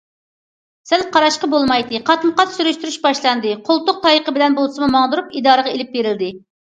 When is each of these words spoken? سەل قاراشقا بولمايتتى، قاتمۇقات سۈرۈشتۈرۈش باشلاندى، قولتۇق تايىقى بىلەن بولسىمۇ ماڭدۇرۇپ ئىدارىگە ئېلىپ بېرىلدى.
سەل 0.91 1.03
قاراشقا 1.17 1.49
بولمايتتى، 1.51 1.99
قاتمۇقات 2.07 2.55
سۈرۈشتۈرۈش 2.55 2.97
باشلاندى، 3.03 3.53
قولتۇق 3.71 4.01
تايىقى 4.07 4.35
بىلەن 4.39 4.57
بولسىمۇ 4.61 4.91
ماڭدۇرۇپ 4.97 5.37
ئىدارىگە 5.43 5.77
ئېلىپ 5.77 5.93
بېرىلدى. 5.99 6.33